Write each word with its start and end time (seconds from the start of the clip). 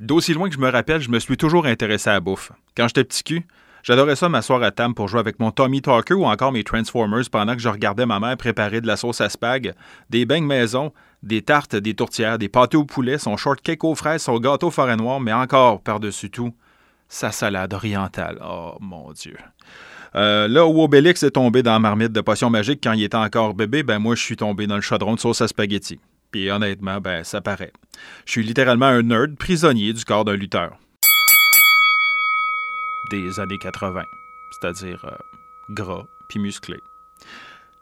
D'aussi 0.00 0.32
loin 0.32 0.48
que 0.48 0.54
je 0.54 0.60
me 0.60 0.70
rappelle, 0.70 1.02
je 1.02 1.10
me 1.10 1.18
suis 1.18 1.36
toujours 1.36 1.66
intéressé 1.66 2.08
à 2.08 2.14
la 2.14 2.20
bouffe. 2.20 2.52
Quand 2.74 2.88
j'étais 2.88 3.04
petit 3.04 3.22
cul, 3.22 3.46
j'adorais 3.82 4.16
ça 4.16 4.30
m'asseoir 4.30 4.62
à 4.62 4.70
table 4.70 4.94
pour 4.94 5.08
jouer 5.08 5.20
avec 5.20 5.38
mon 5.38 5.50
Tommy 5.50 5.82
Talker 5.82 6.14
ou 6.14 6.24
encore 6.24 6.52
mes 6.52 6.64
Transformers 6.64 7.28
pendant 7.30 7.54
que 7.54 7.60
je 7.60 7.68
regardais 7.68 8.06
ma 8.06 8.18
mère 8.18 8.38
préparer 8.38 8.80
de 8.80 8.86
la 8.86 8.96
sauce 8.96 9.20
à 9.20 9.28
spag, 9.28 9.74
des 10.08 10.24
beignes 10.24 10.46
maison, 10.46 10.94
des 11.22 11.42
tartes, 11.42 11.76
des 11.76 11.92
tourtières, 11.92 12.38
des 12.38 12.48
pâtés 12.48 12.78
au 12.78 12.84
poulet, 12.84 13.18
son 13.18 13.36
shortcake 13.36 13.84
aux 13.84 13.94
fraises, 13.94 14.22
son 14.22 14.38
gâteau 14.38 14.70
forêt 14.70 14.96
noir, 14.96 15.20
mais 15.20 15.34
encore 15.34 15.82
par-dessus 15.82 16.30
tout, 16.30 16.54
sa 17.06 17.30
salade 17.30 17.74
orientale. 17.74 18.38
Oh 18.42 18.76
mon 18.80 19.12
Dieu. 19.12 19.36
Euh, 20.16 20.48
là 20.48 20.66
où 20.66 20.82
Obélix 20.82 21.22
est 21.22 21.32
tombé 21.32 21.62
dans 21.62 21.72
la 21.72 21.78
marmite 21.78 22.12
de 22.12 22.20
potion 22.22 22.48
magique 22.48 22.80
quand 22.82 22.92
il 22.92 23.04
était 23.04 23.16
encore 23.16 23.52
bébé, 23.52 23.82
ben 23.82 23.98
moi 23.98 24.14
je 24.14 24.22
suis 24.22 24.36
tombé 24.36 24.66
dans 24.66 24.76
le 24.76 24.80
chaudron 24.80 25.14
de 25.14 25.20
sauce 25.20 25.42
à 25.42 25.46
spaghetti. 25.48 26.00
Puis 26.30 26.50
honnêtement, 26.50 27.00
ben 27.00 27.24
ça 27.24 27.40
paraît. 27.40 27.72
Je 28.24 28.32
suis 28.32 28.42
littéralement 28.42 28.86
un 28.86 29.02
nerd 29.02 29.36
prisonnier 29.36 29.92
du 29.92 30.04
corps 30.04 30.24
d'un 30.24 30.36
lutteur. 30.36 30.78
Des 33.10 33.40
années 33.40 33.58
80, 33.58 34.04
c'est-à-dire 34.52 35.04
euh, 35.04 35.74
gras 35.74 36.06
puis 36.28 36.38
musclé. 36.38 36.80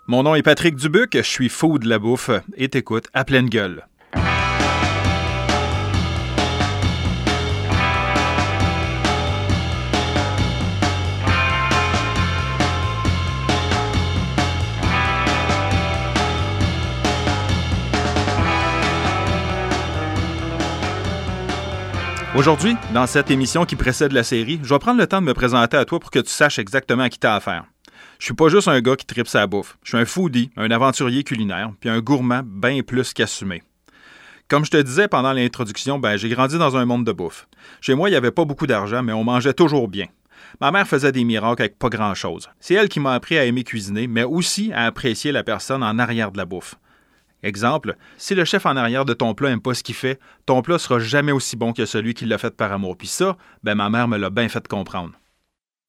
Mon 0.07 0.23
nom 0.23 0.35
est 0.35 0.43
Patrick 0.43 0.77
Dubuc, 0.77 1.11
je 1.15 1.23
suis 1.23 1.51
fou 1.51 1.79
de 1.79 1.87
la 1.87 1.99
bouffe 1.99 2.31
et 2.57 2.71
t'écoute 2.71 3.09
à 3.13 3.25
pleine 3.25 3.51
gueule. 3.51 3.87
Aujourd'hui, 22.37 22.77
dans 22.93 23.07
cette 23.07 23.31
émission 23.31 23.65
qui 23.65 23.75
précède 23.75 24.13
la 24.13 24.23
série, 24.23 24.61
je 24.63 24.69
vais 24.69 24.79
prendre 24.79 25.01
le 25.01 25.07
temps 25.07 25.21
de 25.21 25.27
me 25.27 25.33
présenter 25.33 25.79
à 25.79 25.85
toi 25.87 25.99
pour 25.99 26.11
que 26.11 26.19
tu 26.19 26.31
saches 26.31 26.59
exactement 26.59 27.05
à 27.05 27.09
qui 27.09 27.19
t'as 27.19 27.35
affaire. 27.35 27.65
Je 28.19 28.27
suis 28.27 28.35
pas 28.35 28.49
juste 28.49 28.69
un 28.69 28.81
gars 28.83 28.97
qui 28.97 29.07
tripe 29.07 29.27
sa 29.27 29.47
bouffe. 29.47 29.79
Je 29.83 29.91
suis 29.91 29.99
un 29.99 30.05
foodie, 30.05 30.51
un 30.57 30.71
aventurier 30.71 31.25
culinaire, 31.25 31.73
puis 31.81 31.89
un 31.89 32.01
gourmand 32.01 32.43
bien 32.45 32.83
plus 32.83 33.15
qu'assumé. 33.15 33.63
Comme 34.47 34.65
je 34.65 34.71
te 34.71 34.77
disais 34.77 35.09
pendant 35.09 35.33
l'introduction, 35.33 35.99
ben, 35.99 36.17
j'ai 36.17 36.29
grandi 36.29 36.59
dans 36.59 36.77
un 36.77 36.85
monde 36.85 37.05
de 37.05 37.13
bouffe. 37.13 37.49
Chez 37.81 37.95
moi, 37.95 38.09
il 38.09 38.13
n'y 38.13 38.17
avait 38.17 38.31
pas 38.31 38.45
beaucoup 38.45 38.67
d'argent, 38.67 39.03
mais 39.03 39.15
on 39.15 39.25
mangeait 39.25 39.55
toujours 39.55 39.89
bien. 39.89 40.07
Ma 40.61 40.71
mère 40.71 40.87
faisait 40.87 41.13
des 41.13 41.25
miracles 41.25 41.63
avec 41.63 41.79
pas 41.79 41.89
grand-chose. 41.89 42.51
C'est 42.61 42.75
elle 42.75 42.89
qui 42.89 43.01
m'a 43.01 43.15
appris 43.15 43.39
à 43.39 43.45
aimer 43.47 43.65
cuisiner, 43.65 44.07
mais 44.07 44.25
aussi 44.25 44.71
à 44.75 44.85
apprécier 44.85 45.33
la 45.33 45.45
personne 45.45 45.83
en 45.83 45.99
arrière 45.99 46.31
de 46.31 46.39
la 46.39 46.45
bouffe. 46.45 46.77
Exemple, 47.43 47.97
si 48.17 48.35
le 48.35 48.45
chef 48.45 48.67
en 48.67 48.77
arrière 48.77 49.05
de 49.05 49.15
ton 49.15 49.35
plat 49.35 49.51
n'aime 49.51 49.61
pas 49.61 49.75
ce 49.75 49.83
qu'il 49.83 49.95
fait, 49.95 50.19
ton 50.45 50.61
plat 50.63 50.79
sera 50.79 50.99
jamais 50.99 51.33
aussi 51.33 51.57
bon 51.57 51.73
que 51.73 51.87
celui 51.87 52.15
qui 52.15 52.27
l'a 52.27 52.39
fait 52.39 52.57
par 52.57 52.73
amour. 52.73 52.97
Puis 52.97 53.09
ça, 53.09 53.37
ben 53.63 53.75
ma 53.77 53.91
mère 53.91 54.09
me 54.09 54.17
l'a 54.17 54.31
bien 54.31 54.49
fait 54.49 54.67
comprendre. 54.67 55.13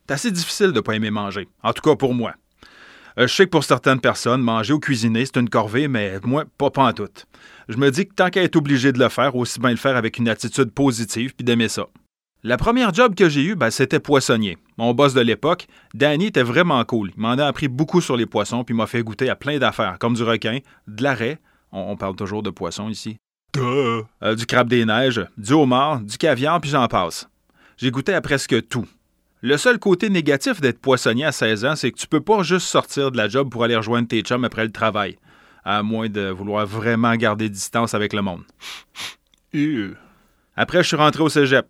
C'est 0.07 0.13
assez 0.13 0.31
difficile 0.31 0.71
de 0.71 0.79
pas 0.79 0.93
aimer 0.93 1.11
manger, 1.11 1.47
en 1.63 1.73
tout 1.73 1.81
cas 1.81 1.95
pour 1.95 2.13
moi. 2.13 2.33
Euh, 3.17 3.27
je 3.27 3.33
sais 3.33 3.45
que 3.45 3.49
pour 3.49 3.63
certaines 3.63 3.99
personnes, 3.99 4.41
manger 4.41 4.73
ou 4.73 4.79
cuisiner, 4.79 5.25
c'est 5.25 5.37
une 5.37 5.49
corvée, 5.49 5.87
mais 5.87 6.19
moi, 6.23 6.45
pas, 6.57 6.69
pas 6.69 6.83
en 6.83 6.93
tout. 6.93 7.09
Je 7.67 7.77
me 7.77 7.89
dis 7.91 8.07
que 8.07 8.13
tant 8.13 8.29
qu'à 8.29 8.43
être 8.43 8.55
obligé 8.55 8.91
de 8.91 8.99
le 8.99 9.09
faire, 9.09 9.35
aussi 9.35 9.59
bien 9.59 9.71
le 9.71 9.75
faire 9.75 9.95
avec 9.95 10.17
une 10.17 10.29
attitude 10.29 10.71
positive 10.71 11.33
puis 11.35 11.43
d'aimer 11.43 11.67
ça. 11.67 11.87
La 12.41 12.55
première 12.55 12.93
job 12.93 13.15
que 13.15 13.27
j'ai 13.27 13.43
eue, 13.43 13.55
ben, 13.55 13.69
c'était 13.69 13.99
poissonnier. 13.99 14.57
Mon 14.77 14.93
boss 14.93 15.13
de 15.13 15.19
l'époque, 15.19 15.67
Danny, 15.93 16.27
était 16.27 16.41
vraiment 16.41 16.81
cool. 16.85 17.11
Il 17.17 17.21
m'en 17.21 17.31
a 17.31 17.45
appris 17.45 17.67
beaucoup 17.67 17.99
sur 17.99 18.15
les 18.15 18.25
poissons 18.25 18.63
puis 18.63 18.73
m'a 18.73 18.87
fait 18.87 19.03
goûter 19.03 19.29
à 19.29 19.35
plein 19.35 19.57
d'affaires, 19.57 19.99
comme 19.99 20.13
du 20.13 20.23
requin, 20.23 20.59
de 20.87 21.03
l'arrêt, 21.03 21.39
on, 21.73 21.97
parle 21.97 22.15
toujours 22.15 22.41
de 22.41 22.49
poissons 22.49 22.87
ici, 22.87 23.17
euh, 23.57 24.35
du 24.35 24.45
crabe 24.45 24.69
des 24.69 24.85
neiges, 24.85 25.25
du 25.37 25.51
homard, 25.51 25.99
du 25.99 26.17
caviar, 26.17 26.61
puis 26.61 26.69
j'en 26.69 26.87
passe. 26.87 27.29
J'ai 27.75 27.91
goûté 27.91 28.13
à 28.13 28.21
presque 28.21 28.69
tout. 28.69 28.87
Le 29.41 29.57
seul 29.57 29.77
côté 29.77 30.09
négatif 30.09 30.61
d'être 30.61 30.79
poissonnier 30.79 31.25
à 31.25 31.33
16 31.33 31.65
ans, 31.65 31.75
c'est 31.75 31.91
que 31.91 31.97
tu 31.97 32.07
peux 32.07 32.21
pas 32.21 32.41
juste 32.43 32.67
sortir 32.67 33.11
de 33.11 33.17
la 33.17 33.27
job 33.27 33.49
pour 33.49 33.65
aller 33.65 33.75
rejoindre 33.75 34.07
tes 34.07 34.21
chums 34.21 34.45
après 34.45 34.63
le 34.63 34.71
travail, 34.71 35.17
à 35.65 35.83
moins 35.83 36.07
de 36.07 36.29
vouloir 36.29 36.65
vraiment 36.65 37.13
garder 37.15 37.49
distance 37.49 37.93
avec 37.93 38.13
le 38.13 38.21
monde. 38.21 38.43
Après, 40.55 40.83
je 40.83 40.87
suis 40.87 40.97
rentré 40.97 41.21
au 41.21 41.29
cégep. 41.29 41.67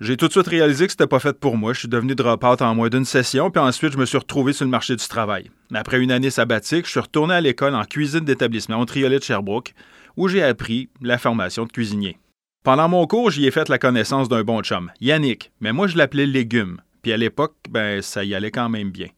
J'ai 0.00 0.16
tout 0.16 0.28
de 0.28 0.32
suite 0.32 0.46
réalisé 0.46 0.86
que 0.86 0.92
c'était 0.92 1.08
pas 1.08 1.18
fait 1.18 1.38
pour 1.40 1.56
moi. 1.56 1.72
Je 1.72 1.80
suis 1.80 1.88
devenu 1.88 2.14
drop-out 2.14 2.62
en 2.62 2.72
moins 2.72 2.88
d'une 2.88 3.04
session, 3.04 3.50
puis 3.50 3.60
ensuite, 3.60 3.92
je 3.92 3.98
me 3.98 4.06
suis 4.06 4.18
retrouvé 4.18 4.52
sur 4.52 4.64
le 4.64 4.70
marché 4.70 4.94
du 4.94 5.06
travail. 5.08 5.50
Après 5.74 5.98
une 5.98 6.12
année 6.12 6.30
sabbatique, 6.30 6.86
je 6.86 6.92
suis 6.92 7.00
retourné 7.00 7.34
à 7.34 7.40
l'école 7.40 7.74
en 7.74 7.84
cuisine 7.84 8.20
d'établissement 8.20 8.78
au 8.78 8.84
Triolet 8.84 9.18
de 9.18 9.24
Sherbrooke, 9.24 9.74
où 10.16 10.28
j'ai 10.28 10.44
appris 10.44 10.88
la 11.00 11.18
formation 11.18 11.64
de 11.64 11.72
cuisinier. 11.72 12.16
Pendant 12.62 12.88
mon 12.88 13.06
cours, 13.08 13.30
j'y 13.30 13.46
ai 13.46 13.50
fait 13.50 13.68
la 13.68 13.78
connaissance 13.78 14.28
d'un 14.28 14.44
bon 14.44 14.62
chum, 14.62 14.92
Yannick, 15.00 15.50
mais 15.60 15.72
moi 15.72 15.88
je 15.88 15.96
l'appelais 15.96 16.26
Légume. 16.26 16.80
Puis 17.02 17.12
à 17.12 17.16
l'époque, 17.16 17.54
ben 17.68 18.00
ça 18.00 18.22
y 18.22 18.36
allait 18.36 18.50
quand 18.52 18.68
même 18.68 18.90
bien. 18.90 19.08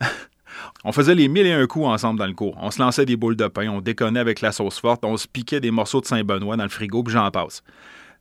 on 0.84 0.90
faisait 0.90 1.14
les 1.14 1.28
mille 1.28 1.46
et 1.46 1.52
un 1.52 1.66
coups 1.66 1.86
ensemble 1.86 2.18
dans 2.18 2.26
le 2.26 2.32
cours. 2.32 2.56
On 2.60 2.72
se 2.72 2.80
lançait 2.80 3.06
des 3.06 3.16
boules 3.16 3.36
de 3.36 3.46
pain, 3.46 3.68
on 3.68 3.80
déconnait 3.80 4.20
avec 4.20 4.40
la 4.40 4.50
sauce 4.50 4.80
forte, 4.80 5.04
on 5.04 5.16
se 5.16 5.28
piquait 5.28 5.60
des 5.60 5.70
morceaux 5.70 6.00
de 6.00 6.06
Saint-Benoît 6.06 6.56
dans 6.56 6.64
le 6.64 6.68
frigo, 6.68 7.04
puis 7.04 7.12
j'en 7.12 7.30
passe. 7.30 7.62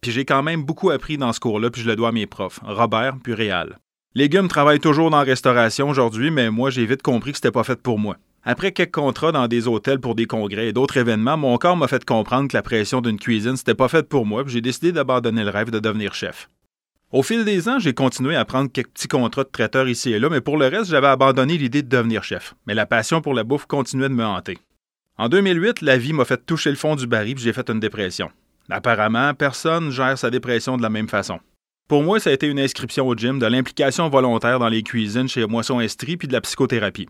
Puis 0.02 0.12
j'ai 0.12 0.26
quand 0.26 0.44
même 0.44 0.64
beaucoup 0.64 0.90
appris 0.90 1.18
dans 1.18 1.34
ce 1.34 1.40
cours-là, 1.40 1.70
puis 1.70 1.82
je 1.82 1.88
le 1.88 1.96
dois 1.96 2.10
à 2.10 2.12
mes 2.12 2.26
profs, 2.26 2.60
Robert 2.64 3.18
puis 3.24 3.34
Réal. 3.34 3.80
Légumes 4.14 4.48
travaille 4.48 4.80
toujours 4.80 5.10
dans 5.10 5.18
la 5.18 5.24
restauration 5.24 5.90
aujourd'hui, 5.90 6.32
mais 6.32 6.50
moi 6.50 6.70
j'ai 6.70 6.86
vite 6.86 7.02
compris 7.02 7.32
que 7.32 7.38
c'était 7.38 7.52
pas 7.52 7.64
fait 7.64 7.82
pour 7.82 8.00
moi. 8.00 8.18
Après 8.44 8.72
quelques 8.72 8.94
contrats 8.94 9.32
dans 9.32 9.48
des 9.48 9.68
hôtels 9.68 10.00
pour 10.00 10.16
des 10.16 10.28
congrès 10.28 10.68
et 10.68 10.74
d'autres 10.74 10.98
événements, 10.98 11.36
mon 11.36 11.58
corps 11.58 11.76
m'a 11.76 11.88
fait 11.88 12.06
comprendre 12.06 12.48
que 12.48 12.56
la 12.56 12.62
pression 12.62 13.02
d'une 13.02 13.20
cuisine 13.20 13.58
c'était 13.58 13.74
pas 13.74 13.88
fait 13.88 14.08
pour 14.08 14.26
moi, 14.26 14.44
puis 14.44 14.54
j'ai 14.54 14.62
décidé 14.62 14.92
d'abandonner 14.92 15.44
le 15.44 15.50
rêve 15.50 15.72
de 15.72 15.80
devenir 15.80 16.14
chef. 16.14 16.50
Au 17.12 17.24
fil 17.24 17.46
des 17.46 17.70
ans, 17.70 17.80
j'ai 17.80 17.94
continué 17.94 18.36
à 18.36 18.46
prendre 18.46 18.72
quelques 18.72 18.92
petits 18.92 19.08
contrats 19.08 19.44
de 19.44 19.50
traiteur 19.50 19.88
ici 19.88 20.12
et 20.12 20.20
là, 20.20 20.30
mais 20.30 20.42
pour 20.42 20.58
le 20.58 20.68
reste, 20.68 20.92
j'avais 20.92 21.08
abandonné 21.08 21.58
l'idée 21.58 21.82
de 21.82 21.90
devenir 21.90 22.24
chef. 22.24 22.56
Mais 22.68 22.74
la 22.74 22.86
passion 22.86 23.22
pour 23.22 23.34
la 23.34 23.44
bouffe 23.44 23.66
continuait 23.66 24.10
de 24.10 24.14
me 24.14 24.26
hanter. 24.26 24.58
En 25.18 25.30
2008, 25.30 25.82
la 25.82 25.98
vie 25.98 26.14
m'a 26.14 26.26
fait 26.26 26.46
toucher 26.46 26.70
le 26.70 26.76
fond 26.76 26.96
du 26.96 27.08
baril, 27.08 27.36
puis 27.36 27.44
j'ai 27.44 27.54
fait 27.54 27.70
une 27.70 27.80
dépression. 27.80 28.32
Apparemment, 28.70 29.34
personne 29.34 29.92
gère 29.92 30.18
sa 30.18 30.30
dépression 30.30 30.78
de 30.78 30.82
la 30.82 30.90
même 30.90 31.10
façon. 31.10 31.40
Pour 31.88 32.02
moi, 32.02 32.20
ça 32.20 32.32
a 32.32 32.34
été 32.34 32.48
une 32.48 32.60
inscription 32.60 33.08
au 33.08 33.16
gym, 33.16 33.38
de 33.38 33.46
l'implication 33.46 34.10
volontaire 34.10 34.58
dans 34.58 34.70
les 34.70 34.82
cuisines 34.82 35.28
chez 35.28 35.46
Moisson 35.46 35.80
Estrie 35.80 36.18
puis 36.18 36.28
de 36.28 36.34
la 36.34 36.42
psychothérapie. 36.42 37.08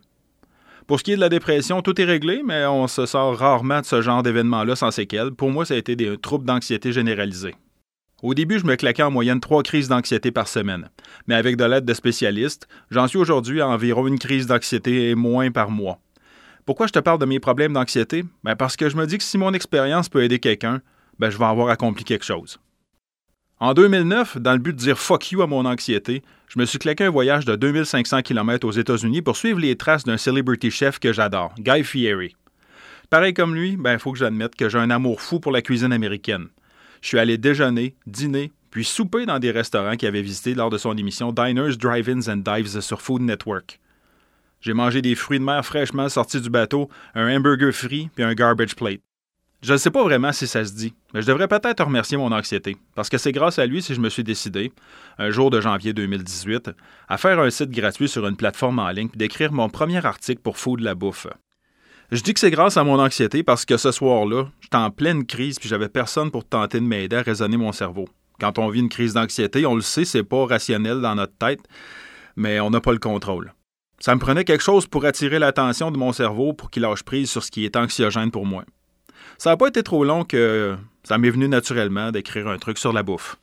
Pour 0.86 1.00
ce 1.00 1.04
qui 1.06 1.14
est 1.14 1.16
de 1.16 1.22
la 1.22 1.30
dépression, 1.30 1.82
tout 1.82 2.00
est 2.00 2.06
réglé, 2.06 2.44
mais 2.46 2.66
on 2.66 2.88
se 2.88 3.06
sort 3.06 3.38
rarement 3.38 3.80
de 3.80 3.86
ce 3.86 4.02
genre 4.02 4.22
d'événement-là 4.22 4.76
sans 4.76 4.92
séquelles. 4.92 5.32
Pour 5.32 5.50
moi, 5.50 5.66
ça 5.66 5.74
a 5.74 5.78
été 5.78 5.96
des 5.96 6.18
troubles 6.18 6.46
d'anxiété 6.46 6.92
généralisés. 6.92 7.56
Au 8.22 8.34
début, 8.34 8.60
je 8.60 8.66
me 8.66 8.76
claquais 8.76 9.04
en 9.04 9.12
moyenne 9.12 9.40
trois 9.40 9.64
crises 9.64 9.88
d'anxiété 9.88 10.32
par 10.32 10.48
semaine. 10.48 10.90
Mais 11.28 11.36
avec 11.36 11.58
de 11.58 11.64
l'aide 11.64 11.86
de 11.86 11.94
spécialistes, 11.94 12.68
j'en 12.92 13.08
suis 13.08 13.18
aujourd'hui 13.18 13.62
à 13.62 13.68
environ 13.68 14.08
une 14.08 14.20
crise 14.20 14.46
d'anxiété 14.46 15.10
et 15.10 15.16
moins 15.16 15.52
par 15.52 15.72
mois. 15.72 16.00
Pourquoi 16.66 16.88
je 16.88 16.92
te 16.92 17.00
parle 17.00 17.20
de 17.20 17.26
mes 17.26 17.40
problèmes 17.40 17.74
d'anxiété? 17.74 18.24
Ben 18.44 18.56
parce 18.56 18.76
que 18.76 18.90
je 18.90 18.98
me 18.98 19.06
dis 19.06 19.18
que 19.18 19.24
si 19.24 19.38
mon 19.38 19.54
expérience 19.54 20.10
peut 20.10 20.24
aider 20.24 20.40
quelqu'un, 20.40 20.82
ben 21.20 21.30
je 21.30 21.38
vais 21.38 21.46
avoir 21.46 21.70
accompli 21.70 22.04
quelque 22.04 22.26
chose. 22.26 22.60
En 23.60 23.74
2009, 23.74 24.38
dans 24.38 24.52
le 24.52 24.60
but 24.60 24.74
de 24.74 24.80
dire 24.80 25.00
fuck 25.00 25.32
you 25.32 25.42
à 25.42 25.48
mon 25.48 25.66
anxiété, 25.66 26.24
je 26.50 26.60
me 26.60 26.66
suis 26.66 26.78
claqué 26.78 27.06
un 27.06 27.10
voyage 27.10 27.46
de 27.46 27.56
2500 27.56 28.22
km 28.22 28.68
aux 28.68 28.72
États-Unis 28.72 29.22
pour 29.22 29.38
suivre 29.38 29.60
les 29.60 29.78
traces 29.78 30.04
d'un 30.04 30.18
celebrity 30.18 30.72
chef 30.72 31.00
que 31.00 31.14
j'adore, 31.14 31.54
Guy 31.58 31.84
Fieri. 31.84 32.36
Pareil 33.10 33.34
comme 33.34 33.56
lui, 33.56 33.78
ben 33.78 33.94
il 33.94 34.00
faut 34.00 34.12
que 34.12 34.18
j'admette 34.18 34.56
que 34.56 34.68
j'ai 34.68 34.78
un 34.78 34.90
amour 34.90 35.22
fou 35.22 35.40
pour 35.40 35.52
la 35.52 35.62
cuisine 35.62 35.94
américaine. 35.94 36.48
Je 37.02 37.08
suis 37.08 37.20
allé 37.20 37.38
déjeuner, 37.38 37.96
dîner, 38.08 38.52
puis 38.72 38.84
souper 38.84 39.26
dans 39.26 39.40
des 39.40 39.52
restaurants 39.52 39.96
qu'il 39.96 40.08
avait 40.08 40.22
visités 40.22 40.54
lors 40.54 40.70
de 40.70 40.78
son 40.78 40.98
émission 40.98 41.32
Diners, 41.32 41.78
Drive-ins 41.78 42.28
and 42.28 42.38
Dives 42.38 42.82
sur 42.82 43.02
Food 43.02 43.22
Network. 43.22 43.80
J'ai 44.60 44.74
mangé 44.74 45.02
des 45.02 45.16
fruits 45.16 45.40
de 45.40 45.44
mer 45.46 45.66
fraîchement 45.66 46.10
sortis 46.10 46.42
du 46.42 46.50
bateau, 46.50 46.90
un 47.14 47.34
hamburger 47.34 47.72
frit 47.72 48.10
puis 48.14 48.24
un 48.24 48.34
garbage 48.34 48.76
plate. 48.76 49.02
Je 49.66 49.74
ne 49.74 49.78
sais 49.78 49.90
pas 49.90 50.04
vraiment 50.04 50.32
si 50.32 50.46
ça 50.46 50.64
se 50.64 50.74
dit, 50.74 50.94
mais 51.12 51.24
je 51.24 51.26
devrais 51.26 51.48
peut-être 51.48 51.84
remercier 51.84 52.20
mon 52.20 52.32
anxiété, 52.32 52.78
parce 52.94 53.10
que 53.10 53.18
c'est 53.18 53.32
grâce 53.32 53.58
à 53.58 53.66
lui 53.66 53.82
si 53.82 53.96
je 53.96 54.00
me 54.00 54.10
suis 54.10 54.24
décidé, 54.24 54.72
un 55.18 55.32
jour 55.32 55.50
de 55.50 55.60
janvier 55.60 55.92
2018, 55.92 56.70
à 57.10 57.18
faire 57.18 57.40
un 57.40 57.50
site 57.50 57.72
gratuit 57.72 58.08
sur 58.08 58.28
une 58.28 58.36
plateforme 58.36 58.78
en 58.78 58.90
ligne 58.90 59.10
et 59.16 59.18
d'écrire 59.18 59.52
mon 59.52 59.68
premier 59.68 60.06
article 60.06 60.40
pour 60.44 60.60
Food 60.60 60.82
la 60.82 60.94
bouffe. 60.94 61.26
Je 62.12 62.22
dis 62.22 62.36
que 62.36 62.40
c'est 62.42 62.52
grâce 62.52 62.78
à 62.78 62.84
mon 62.84 63.00
anxiété 63.00 63.42
parce 63.42 63.66
que 63.66 63.78
ce 63.78 63.92
soir-là, 63.92 64.50
j'étais 64.62 64.78
en 64.78 64.92
pleine 64.92 65.26
crise 65.26 65.58
puis 65.58 65.68
j'avais 65.68 65.90
personne 65.90 66.30
pour 66.30 66.46
tenter 66.46 66.80
de 66.80 66.86
m'aider 66.86 67.16
à 67.16 67.24
raisonner 67.24 67.58
mon 67.58 67.72
cerveau. 67.72 68.08
Quand 68.40 68.60
on 68.60 68.70
vit 68.70 68.82
une 68.82 68.90
crise 68.90 69.16
d'anxiété, 69.16 69.66
on 69.66 69.74
le 69.74 69.82
sait, 69.82 70.06
c'est 70.06 70.22
pas 70.22 70.46
rationnel 70.46 71.02
dans 71.02 71.16
notre 71.16 71.38
tête, 71.40 71.62
mais 72.36 72.60
on 72.60 72.70
n'a 72.70 72.82
pas 72.82 72.94
le 72.94 73.00
contrôle. 73.00 73.52
Ça 73.98 74.14
me 74.14 74.20
prenait 74.20 74.44
quelque 74.44 74.64
chose 74.64 74.86
pour 74.86 75.06
attirer 75.06 75.40
l'attention 75.40 75.90
de 75.90 75.98
mon 75.98 76.14
cerveau 76.14 76.54
pour 76.54 76.70
qu'il 76.70 76.84
lâche 76.84 77.02
prise 77.02 77.32
sur 77.32 77.44
ce 77.44 77.50
qui 77.50 77.66
est 77.66 77.76
anxiogène 77.76 78.30
pour 78.30 78.46
moi. 78.46 78.64
Ça 79.38 79.52
n'a 79.52 79.58
pas 79.58 79.68
été 79.68 79.84
trop 79.84 80.04
long 80.04 80.24
que 80.24 80.76
ça 81.04 81.18
m'est 81.18 81.30
venu 81.30 81.48
naturellement 81.48 82.12
d'écrire 82.12 82.48
un 82.48 82.58
truc 82.58 82.78
sur 82.78 82.94
la 82.94 83.04
bouffe. 83.04 83.38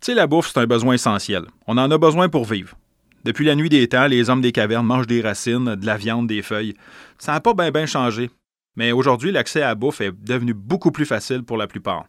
Tu 0.00 0.06
sais, 0.06 0.14
la 0.14 0.26
bouffe, 0.26 0.50
c'est 0.52 0.60
un 0.60 0.66
besoin 0.66 0.94
essentiel. 0.94 1.44
On 1.66 1.76
en 1.76 1.90
a 1.90 1.98
besoin 1.98 2.28
pour 2.28 2.44
vivre. 2.44 2.76
Depuis 3.24 3.44
la 3.44 3.54
nuit 3.54 3.68
des 3.68 3.86
temps, 3.86 4.06
les 4.06 4.30
hommes 4.30 4.40
des 4.40 4.52
cavernes 4.52 4.86
mangent 4.86 5.06
des 5.06 5.20
racines, 5.20 5.74
de 5.76 5.86
la 5.86 5.98
viande, 5.98 6.26
des 6.26 6.40
feuilles. 6.40 6.74
Ça 7.18 7.32
n'a 7.32 7.40
pas 7.40 7.52
bien 7.52 7.86
changé. 7.86 8.30
Mais 8.76 8.92
aujourd'hui, 8.92 9.32
l'accès 9.32 9.62
à 9.62 9.68
la 9.68 9.74
bouffe 9.74 10.00
est 10.00 10.12
devenu 10.12 10.54
beaucoup 10.54 10.90
plus 10.90 11.04
facile 11.04 11.42
pour 11.42 11.58
la 11.58 11.66
plupart. 11.66 12.06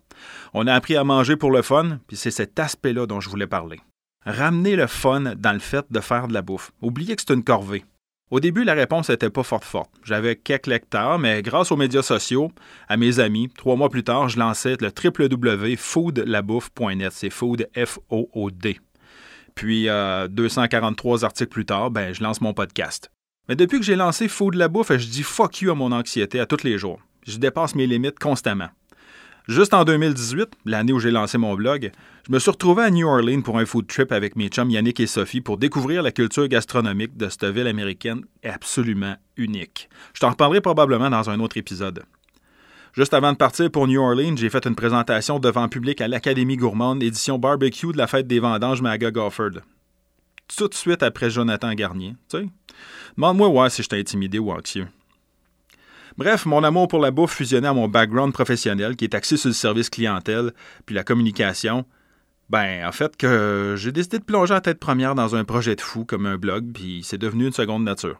On 0.53 0.67
a 0.67 0.73
appris 0.73 0.95
à 0.95 1.03
manger 1.03 1.35
pour 1.35 1.51
le 1.51 1.61
fun, 1.61 1.99
puis 2.07 2.15
c'est 2.15 2.31
cet 2.31 2.59
aspect-là 2.59 3.07
dont 3.07 3.19
je 3.19 3.29
voulais 3.29 3.47
parler. 3.47 3.81
Ramener 4.25 4.75
le 4.75 4.87
fun 4.87 5.33
dans 5.35 5.53
le 5.53 5.59
fait 5.59 5.85
de 5.89 5.99
faire 5.99 6.27
de 6.27 6.33
la 6.33 6.41
bouffe. 6.41 6.71
Oubliez 6.81 7.15
que 7.15 7.23
c'est 7.27 7.33
une 7.33 7.43
corvée. 7.43 7.83
Au 8.31 8.39
début, 8.39 8.63
la 8.63 8.73
réponse 8.73 9.09
n'était 9.09 9.29
pas 9.29 9.43
forte 9.43 9.65
forte. 9.65 9.91
J'avais 10.05 10.37
quelques 10.37 10.67
lecteurs, 10.67 11.19
mais 11.19 11.41
grâce 11.41 11.73
aux 11.73 11.75
médias 11.75 12.01
sociaux, 12.01 12.49
à 12.87 12.95
mes 12.95 13.19
amis, 13.19 13.49
trois 13.49 13.75
mois 13.75 13.89
plus 13.89 14.05
tard, 14.05 14.29
je 14.29 14.39
lançais 14.39 14.77
le 14.79 14.87
www.foodlabouffe.net. 14.87 17.11
C'est 17.11 17.29
food, 17.29 17.67
F-O-O-D. 17.75 18.79
Puis, 19.53 19.89
243 20.29 21.23
euh, 21.23 21.25
articles 21.25 21.49
plus 21.49 21.65
tard, 21.65 21.91
ben, 21.91 22.13
je 22.13 22.23
lance 22.23 22.39
mon 22.39 22.53
podcast. 22.53 23.11
Mais 23.49 23.57
depuis 23.57 23.79
que 23.79 23.85
j'ai 23.85 23.97
lancé 23.97 24.29
Food 24.29 24.55
la 24.55 24.69
bouffe, 24.69 24.95
je 24.95 25.07
dis 25.07 25.23
fuck 25.23 25.59
you 25.59 25.71
à 25.71 25.75
mon 25.75 25.91
anxiété 25.91 26.39
à 26.39 26.45
tous 26.45 26.63
les 26.63 26.77
jours. 26.77 27.01
Je 27.27 27.37
dépasse 27.37 27.75
mes 27.75 27.85
limites 27.85 28.17
constamment. 28.17 28.69
Juste 29.47 29.73
en 29.73 29.83
2018, 29.83 30.49
l'année 30.65 30.93
où 30.93 30.99
j'ai 30.99 31.09
lancé 31.09 31.37
mon 31.37 31.55
blog, 31.55 31.91
je 32.27 32.31
me 32.31 32.37
suis 32.37 32.51
retrouvé 32.51 32.83
à 32.83 32.91
New 32.91 33.07
Orleans 33.07 33.41
pour 33.41 33.57
un 33.57 33.65
food 33.65 33.87
trip 33.87 34.11
avec 34.11 34.35
mes 34.35 34.49
chums 34.49 34.69
Yannick 34.69 34.99
et 34.99 35.07
Sophie 35.07 35.41
pour 35.41 35.57
découvrir 35.57 36.03
la 36.03 36.11
culture 36.11 36.47
gastronomique 36.47 37.17
de 37.17 37.27
cette 37.27 37.45
ville 37.45 37.67
américaine 37.67 38.21
absolument 38.43 39.15
unique. 39.37 39.89
Je 40.13 40.19
t'en 40.19 40.29
reparlerai 40.29 40.61
probablement 40.61 41.09
dans 41.09 41.29
un 41.29 41.39
autre 41.39 41.57
épisode. 41.57 42.03
Juste 42.93 43.13
avant 43.13 43.31
de 43.31 43.37
partir 43.37 43.71
pour 43.71 43.87
New 43.87 43.99
Orleans, 43.99 44.35
j'ai 44.35 44.49
fait 44.49 44.65
une 44.67 44.75
présentation 44.75 45.39
devant 45.39 45.67
public 45.69 46.01
à 46.01 46.07
l'Académie 46.07 46.57
gourmande 46.57 47.01
édition 47.01 47.39
barbecue 47.39 47.93
de 47.93 47.97
la 47.97 48.07
fête 48.07 48.27
des 48.27 48.39
vendanges 48.39 48.81
Magog 48.81 49.17
Offord. 49.17 49.61
Tout 50.55 50.67
de 50.67 50.73
suite 50.75 51.01
après 51.01 51.29
Jonathan 51.29 51.73
Garnier, 51.73 52.15
tu 52.29 52.37
sais. 52.37 52.49
Demande-moi 53.17 53.47
ouais 53.47 53.69
si 53.69 53.81
j'étais 53.81 53.99
intimidé 53.99 54.37
ou 54.37 54.51
anxieux. 54.51 54.87
Bref, 56.17 56.45
mon 56.45 56.63
amour 56.63 56.87
pour 56.87 56.99
la 56.99 57.11
bouffe 57.11 57.35
fusionnait 57.35 57.67
à 57.67 57.73
mon 57.73 57.87
background 57.87 58.33
professionnel 58.33 58.95
qui 58.95 59.05
est 59.05 59.15
axé 59.15 59.37
sur 59.37 59.49
le 59.49 59.53
service 59.53 59.89
clientèle 59.89 60.51
puis 60.85 60.95
la 60.95 61.03
communication. 61.03 61.85
Ben, 62.49 62.85
en 62.85 62.91
fait, 62.91 63.15
que 63.15 63.75
j'ai 63.77 63.93
décidé 63.93 64.19
de 64.19 64.23
plonger 64.25 64.53
à 64.53 64.61
tête 64.61 64.79
première 64.79 65.15
dans 65.15 65.35
un 65.35 65.45
projet 65.45 65.75
de 65.75 65.81
fou 65.81 66.03
comme 66.03 66.25
un 66.25 66.37
blog, 66.37 66.73
puis 66.73 67.01
c'est 67.03 67.17
devenu 67.17 67.47
une 67.47 67.53
seconde 67.53 67.85
nature. 67.85 68.17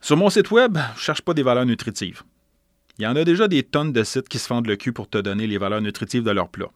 Sur 0.00 0.18
mon 0.18 0.28
site 0.28 0.50
web, 0.50 0.76
je 0.94 1.00
cherche 1.00 1.22
pas 1.22 1.32
des 1.32 1.42
valeurs 1.42 1.64
nutritives. 1.64 2.22
Il 2.98 3.04
y 3.04 3.06
en 3.06 3.16
a 3.16 3.24
déjà 3.24 3.48
des 3.48 3.62
tonnes 3.62 3.92
de 3.92 4.04
sites 4.04 4.28
qui 4.28 4.38
se 4.38 4.46
fendent 4.46 4.66
le 4.66 4.76
cul 4.76 4.92
pour 4.92 5.08
te 5.08 5.18
donner 5.18 5.46
les 5.46 5.56
valeurs 5.58 5.80
nutritives 5.80 6.22
de 6.22 6.30
leur 6.30 6.48
plat. 6.48 6.68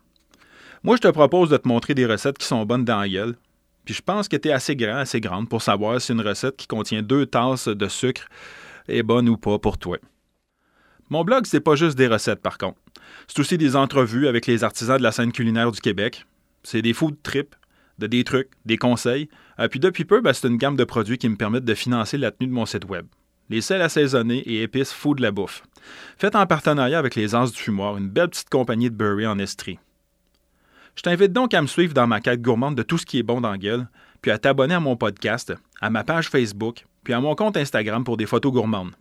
Moi, 0.83 0.97
je 0.97 1.03
te 1.03 1.09
propose 1.09 1.51
de 1.51 1.59
te 1.59 1.69
montrer 1.69 1.95
des 1.95 2.07
recettes 2.07 2.39
qui 2.39 2.47
sont 2.47 2.65
bonnes 2.65 2.87
dans 2.87 3.01
la 3.01 3.09
gueule, 3.09 3.37
puis 3.85 3.95
je 3.95 4.01
pense 4.03 4.29
que 4.29 4.37
tu 4.37 4.49
es 4.49 4.53
assez 4.53 4.75
grand, 4.75 4.97
assez 4.97 5.21
grande 5.21 5.51
pour 5.51 5.61
savoir 5.61 6.01
si 6.01 6.13
une 6.13 6.23
recette 6.23 6.57
qui 6.57 6.67
contient 6.67 7.03
deux 7.03 7.27
tasses 7.27 7.69
de 7.69 7.89
sucre 7.89 8.27
est 8.89 9.03
bonne 9.03 9.29
ou 9.29 9.37
pas 9.37 9.59
pour 9.59 9.77
toi. 9.77 9.99
Mon 11.11 11.25
blog, 11.25 11.45
c'est 11.47 11.61
pas 11.61 11.75
juste 11.75 11.99
des 11.99 12.07
recettes, 12.07 12.41
par 12.41 12.57
contre. 12.57 12.79
C'est 13.27 13.41
aussi 13.41 13.59
des 13.59 13.75
entrevues 13.75 14.29
avec 14.29 14.47
les 14.47 14.63
artisans 14.63 14.97
de 14.97 15.03
la 15.03 15.11
scène 15.11 15.33
culinaire 15.33 15.73
du 15.73 15.81
Québec. 15.81 16.25
C'est 16.63 16.83
des 16.83 16.93
food 16.93 17.17
trips, 17.23 17.57
de 17.99 18.07
des 18.07 18.23
trucs, 18.23 18.51
des 18.65 18.77
conseils. 18.77 19.29
Euh, 19.59 19.67
puis 19.67 19.81
depuis 19.81 20.05
peu, 20.05 20.21
ben, 20.21 20.33
c'est 20.33 20.47
une 20.47 20.57
gamme 20.57 20.77
de 20.77 20.85
produits 20.85 21.19
qui 21.19 21.29
me 21.29 21.37
permettent 21.37 21.65
de 21.65 21.75
financer 21.75 22.17
la 22.17 22.31
tenue 22.31 22.49
de 22.49 22.55
mon 22.55 22.65
site 22.65 22.85
web. 22.85 23.07
Les 23.49 23.61
sels 23.61 23.83
assaisonnés 23.83 24.39
et 24.39 24.63
épices 24.63 24.93
Food 24.93 25.19
de 25.19 25.23
la 25.23 25.33
bouffe. 25.33 25.65
Fait 26.17 26.37
en 26.37 26.47
partenariat 26.47 27.01
avec 27.01 27.17
les 27.17 27.35
Anses 27.35 27.53
du 27.53 27.59
Fumoir, 27.59 27.97
une 27.97 28.09
belle 28.09 28.29
petite 28.29 28.49
compagnie 28.49 28.89
de 28.89 28.95
Bury 28.95 29.27
en 29.27 29.41
Estrie. 29.41 29.81
Je 30.95 31.03
t'invite 31.03 31.33
donc 31.33 31.55
à 31.55 31.63
me 31.63 31.67
suivre 31.67 31.93
dans 31.93 32.07
ma 32.07 32.21
quête 32.21 32.43
gourmande 32.43 32.77
de 32.77 32.83
tout 32.83 32.99
ce 32.99 33.07
qui 33.07 33.19
est 33.19 33.25
bon 33.25 33.41
dans 33.41 33.57
gueule, 33.57 33.89
puis 34.23 34.31
à 34.31 34.39
t'abonner 34.39 34.75
à 34.75 34.81
mon 34.81 34.97
podcast, 34.97 35.53
à 35.81 35.91
ma 35.91 36.05
page 36.05 36.29
Facebook, 36.29 36.87
puis 37.03 37.15
à 37.15 37.21
mon 37.21 37.35
compte 37.35 37.57
Instagram 37.57 38.05
pour 38.05 38.17
des 38.17 38.27
photos 38.27 38.53
gourmandes. 38.53 38.93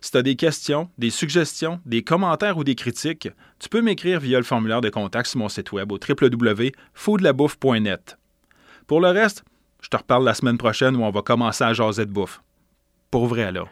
Si 0.00 0.12
tu 0.12 0.16
as 0.16 0.22
des 0.22 0.36
questions, 0.36 0.88
des 0.98 1.10
suggestions, 1.10 1.80
des 1.84 2.02
commentaires 2.02 2.56
ou 2.58 2.64
des 2.64 2.74
critiques, 2.74 3.28
tu 3.58 3.68
peux 3.68 3.82
m'écrire 3.82 4.20
via 4.20 4.38
le 4.38 4.44
formulaire 4.44 4.80
de 4.80 4.88
contact 4.90 5.28
sur 5.28 5.40
mon 5.40 5.48
site 5.48 5.72
web 5.72 5.90
au 5.90 5.98
www.foodlabouffe.net. 5.98 8.16
Pour 8.86 9.00
le 9.00 9.08
reste, 9.08 9.42
je 9.82 9.88
te 9.88 9.96
reparle 9.96 10.24
la 10.24 10.34
semaine 10.34 10.58
prochaine 10.58 10.94
où 10.96 11.02
on 11.02 11.10
va 11.10 11.22
commencer 11.22 11.64
à 11.64 11.72
jaser 11.72 12.06
de 12.06 12.12
bouffe. 12.12 12.40
Pour 13.10 13.26
vrai, 13.26 13.42
alors. 13.44 13.68